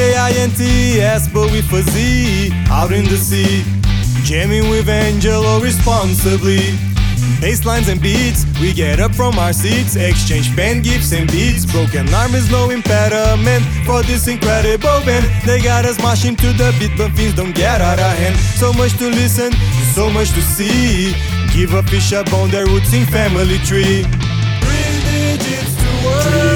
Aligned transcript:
INTS, 0.00 1.28
but 1.32 1.50
with 1.50 1.72
a 1.72 1.82
Z 1.90 2.50
out 2.70 2.92
in 2.92 3.04
the 3.04 3.16
sea. 3.16 3.62
Jamming 4.24 4.70
with 4.70 4.88
Angelo 4.88 5.60
responsibly. 5.60 6.60
Basslines 7.40 7.88
and 7.88 8.00
beats, 8.00 8.46
we 8.60 8.72
get 8.72 9.00
up 9.00 9.14
from 9.14 9.38
our 9.38 9.52
seats, 9.52 9.96
exchange 9.96 10.54
pen 10.56 10.80
gifts 10.80 11.12
and 11.12 11.30
beats. 11.30 11.66
Broken 11.66 12.12
arm 12.14 12.34
is 12.34 12.50
no 12.50 12.70
impediment 12.70 13.64
for 13.84 14.02
this 14.02 14.28
incredible 14.28 15.00
band. 15.04 15.26
They 15.44 15.60
got 15.60 15.84
us 15.84 15.98
marching 16.00 16.36
to 16.36 16.52
the 16.52 16.74
beat, 16.78 16.96
but 16.96 17.12
things 17.12 17.34
don't 17.34 17.54
get 17.54 17.80
out 17.80 17.98
of 17.98 18.16
hand. 18.16 18.36
So 18.58 18.72
much 18.72 18.96
to 18.98 19.08
listen, 19.08 19.52
so 19.94 20.08
much 20.10 20.30
to 20.30 20.42
see. 20.42 21.14
Give 21.52 21.74
a 21.74 21.82
fish 21.82 22.12
a 22.12 22.24
bone, 22.24 22.50
their 22.50 22.66
roots 22.66 22.92
in 22.92 23.04
family 23.06 23.58
tree. 23.58 24.04
Three 24.62 25.36
digits 25.36 25.74
to 25.76 26.06
words. 26.06 26.51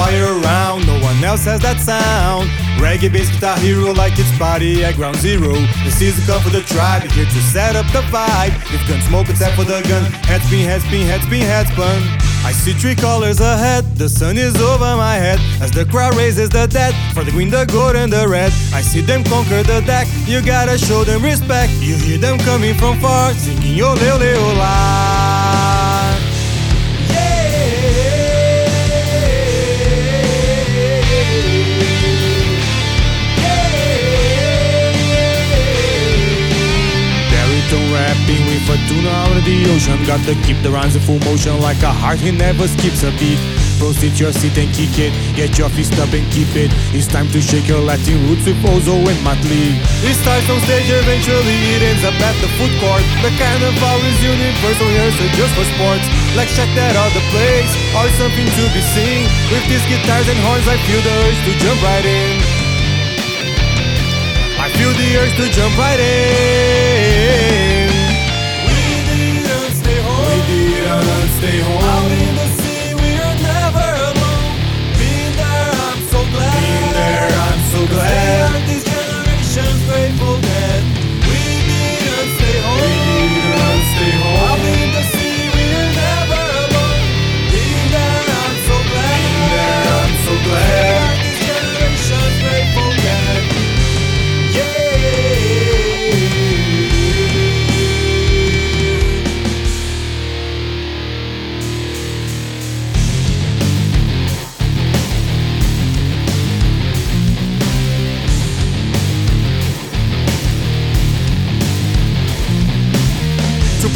Fire 0.00 0.40
around, 0.40 0.86
no 0.86 0.98
one 1.00 1.22
else 1.22 1.44
has 1.44 1.60
that 1.60 1.78
sound. 1.78 2.48
Reggae 2.80 3.12
bass 3.12 3.28
guitar 3.28 3.58
hero 3.58 3.92
like 3.92 4.14
it's 4.16 4.32
party 4.38 4.82
at 4.82 4.94
ground 4.96 5.16
zero. 5.16 5.52
This 5.52 5.84
The 5.84 5.90
season 6.00 6.24
come 6.24 6.40
for 6.42 6.48
the 6.48 6.62
tribe, 6.62 7.02
here 7.12 7.26
to 7.26 7.40
set 7.52 7.76
up 7.76 7.84
the 7.92 8.00
vibe. 8.08 8.54
If 8.72 8.80
gun 8.88 9.00
smoke, 9.02 9.28
it's 9.28 9.40
time 9.40 9.54
for 9.54 9.64
the 9.64 9.80
gun. 9.90 10.04
Head 10.24 10.40
spin, 10.46 10.64
head 10.64 10.80
spin, 10.80 11.04
head 11.06 11.20
spin, 11.20 11.42
head 11.42 11.66
spun. 11.68 12.00
I 12.42 12.52
see 12.52 12.72
three 12.72 12.94
colors 12.94 13.38
ahead, 13.40 13.84
the 13.96 14.08
sun 14.08 14.38
is 14.38 14.56
over 14.56 14.96
my 14.96 15.16
head 15.16 15.38
As 15.60 15.70
the 15.72 15.84
crowd 15.84 16.16
raises 16.16 16.48
the 16.48 16.66
dead, 16.66 16.94
for 17.12 17.22
the 17.22 17.30
green, 17.30 17.50
the 17.50 17.66
gold 17.66 17.96
and 17.96 18.10
the 18.10 18.26
red 18.26 18.50
I 18.72 18.80
see 18.80 19.02
them 19.02 19.22
conquer 19.24 19.62
the 19.62 19.82
deck, 19.82 20.08
you 20.26 20.40
gotta 20.40 20.78
show 20.78 21.04
them 21.04 21.22
respect 21.22 21.70
You 21.80 21.96
hear 21.96 22.16
them 22.16 22.38
coming 22.38 22.74
from 22.74 22.98
far, 22.98 23.34
singing 23.34 23.82
ole 23.82 24.00
ole 24.08 24.34
ola 24.40 24.59
rapping 38.10 38.42
with 38.50 38.74
a 38.74 38.76
tuna 38.90 39.10
out 39.22 39.36
of 39.38 39.44
the 39.46 39.56
ocean. 39.70 39.94
Got 40.02 40.22
to 40.26 40.34
keep 40.42 40.58
the 40.66 40.70
rhymes 40.70 40.98
in 40.98 41.02
full 41.02 41.22
motion 41.22 41.54
like 41.62 41.78
a 41.86 41.92
heart 41.92 42.18
he 42.18 42.30
never 42.34 42.66
skips 42.66 43.06
a 43.06 43.10
beat. 43.22 43.38
Proceed 43.78 44.18
your 44.18 44.32
seat 44.34 44.56
and 44.58 44.68
kick 44.74 44.98
it. 44.98 45.14
Get 45.38 45.56
your 45.56 45.70
feet 45.70 45.94
up 46.02 46.10
and 46.12 46.26
keep 46.34 46.50
it. 46.58 46.74
It's 46.92 47.06
time 47.06 47.30
to 47.30 47.38
shake 47.40 47.70
your 47.70 47.80
Latin 47.80 48.18
roots 48.28 48.44
with 48.44 48.60
Ozomatli 48.60 49.78
It 50.04 50.14
starts 50.20 50.44
on 50.52 50.60
stage 50.68 50.90
eventually 50.90 51.56
it 51.78 51.82
ends 51.86 52.04
up 52.04 52.18
at 52.18 52.36
the 52.42 52.50
food 52.58 52.74
court. 52.82 53.04
The 53.24 53.30
carnival 53.38 53.98
is 54.04 54.18
universal 54.20 54.90
here 54.90 55.12
so 55.14 55.24
just 55.38 55.52
for 55.54 55.66
sports. 55.78 56.04
Like 56.36 56.50
check 56.52 56.68
that 56.76 56.94
other 56.98 57.24
place 57.32 57.72
Or 57.96 58.04
something 58.20 58.48
to 58.58 58.64
be 58.74 58.82
seen. 58.92 59.22
With 59.54 59.64
these 59.70 59.86
guitars 59.86 60.26
and 60.28 60.40
horns 60.44 60.66
I 60.66 60.76
feel 60.84 61.00
the 61.00 61.14
urge 61.24 61.40
to 61.46 61.52
jump 61.62 61.78
right 61.86 62.04
in. 62.04 62.32
I 64.60 64.68
feel 64.76 64.92
the 64.92 65.08
urge 65.24 65.34
to 65.40 65.46
jump 65.56 65.72
right 65.78 66.00
in. 66.00 66.69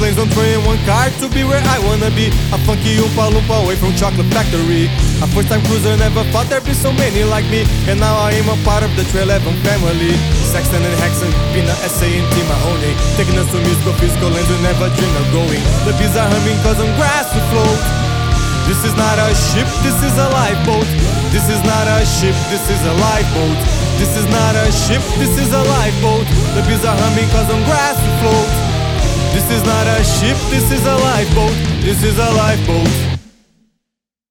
Planes 0.05 0.21
on 0.21 0.29
train 0.37 0.61
one 0.69 0.77
car 0.85 1.09
to 1.17 1.33
be 1.33 1.49
where 1.49 1.65
I 1.65 1.81
wanna 1.89 2.13
be. 2.13 2.29
A 2.53 2.61
funky 2.69 3.01
Oompa 3.01 3.33
Loompa 3.33 3.65
away 3.65 3.73
from 3.73 3.97
Chocolate 3.97 4.29
Factory. 4.37 4.93
A 5.25 5.27
first 5.33 5.49
time 5.49 5.65
cruiser, 5.65 5.97
never 5.97 6.21
thought 6.29 6.45
there'd 6.53 6.61
be 6.69 6.77
so 6.77 6.93
many 6.93 7.25
like 7.25 7.49
me. 7.49 7.65
And 7.89 7.97
now 8.05 8.13
I 8.21 8.37
am 8.37 8.53
a 8.53 8.59
part 8.69 8.85
of 8.85 8.93
the 9.01 9.05
311 9.09 9.57
family. 9.65 10.13
Sexton 10.53 10.85
and 10.85 10.93
Hexum, 11.01 11.33
P-Nut, 11.57 11.81
SA, 11.89 12.05
and 12.05 12.29
T 12.37 12.45
Mahoney. 12.45 12.93
Taking 13.17 13.41
us 13.41 13.49
to 13.49 13.57
musical, 13.65 13.97
physical 13.97 14.29
lands 14.29 14.45
we 14.53 14.61
never 14.61 14.93
dreamed 14.93 15.17
of 15.17 15.27
going. 15.33 15.65
The 15.89 15.97
bees 15.97 16.13
are 16.21 16.29
humming 16.29 16.61
cause 16.61 16.77
I'm 16.85 16.93
grass 17.01 17.33
to 17.33 17.41
float. 17.49 17.81
This 18.69 18.85
is 18.85 18.93
not 19.01 19.17
a 19.17 19.33
ship, 19.33 19.69
this 19.81 19.97
is 20.05 20.13
a 20.21 20.29
lifeboat. 20.37 20.85
This 21.33 21.49
is 21.49 21.65
not 21.65 21.89
a 21.89 22.05
ship, 22.05 22.37
this 22.53 22.65
is 22.69 22.81
a 22.85 22.93
lifeboat. 23.01 23.57
This 23.97 24.13
is 24.21 24.29
not 24.29 24.53
a 24.53 24.69
ship, 24.69 25.01
this 25.17 25.33
is 25.41 25.49
a 25.49 25.65
lifeboat. 25.65 26.29
The 26.53 26.61
bees 26.69 26.85
are 26.85 26.93
humming 26.93 27.29
cause 27.33 27.49
I'm 27.49 27.65
grass 27.65 27.97
to 27.97 28.13
float. 28.21 28.54
This 29.35 29.51
is 29.51 29.65
not 29.65 29.87
a 29.89 30.05
ship, 30.05 30.37
this 30.49 30.71
is 30.71 30.87
a 30.87 30.95
lifeboat. 30.95 31.53
This 31.83 32.05
is 32.05 32.19
a 32.19 32.31
lifeboat. 32.35 33.14